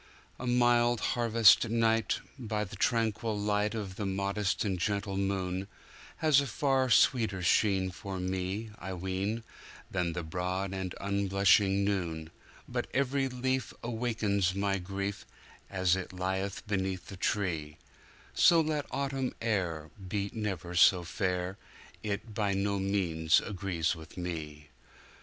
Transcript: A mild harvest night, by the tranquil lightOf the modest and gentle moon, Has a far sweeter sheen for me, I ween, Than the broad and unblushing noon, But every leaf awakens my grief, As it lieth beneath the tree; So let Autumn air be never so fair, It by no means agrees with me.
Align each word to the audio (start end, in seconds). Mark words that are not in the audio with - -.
A 0.39 0.47
mild 0.47 0.99
harvest 1.13 1.69
night, 1.69 2.21
by 2.39 2.63
the 2.63 2.75
tranquil 2.75 3.37
lightOf 3.37 3.93
the 3.97 4.05
modest 4.07 4.65
and 4.65 4.79
gentle 4.79 5.15
moon, 5.15 5.67
Has 6.17 6.41
a 6.41 6.47
far 6.47 6.89
sweeter 6.89 7.43
sheen 7.43 7.91
for 7.91 8.19
me, 8.19 8.71
I 8.79 8.93
ween, 8.95 9.43
Than 9.91 10.13
the 10.13 10.23
broad 10.23 10.73
and 10.73 10.95
unblushing 10.99 11.85
noon, 11.85 12.31
But 12.67 12.87
every 12.95 13.29
leaf 13.29 13.75
awakens 13.83 14.55
my 14.55 14.79
grief, 14.79 15.23
As 15.69 15.95
it 15.95 16.11
lieth 16.11 16.65
beneath 16.65 17.05
the 17.05 17.15
tree; 17.17 17.77
So 18.33 18.59
let 18.59 18.87
Autumn 18.89 19.35
air 19.39 19.91
be 20.07 20.31
never 20.33 20.73
so 20.73 21.03
fair, 21.03 21.59
It 22.01 22.33
by 22.33 22.55
no 22.55 22.79
means 22.79 23.39
agrees 23.39 23.95
with 23.95 24.17
me. 24.17 24.69